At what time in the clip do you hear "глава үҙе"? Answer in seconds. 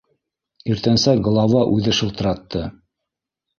1.29-1.95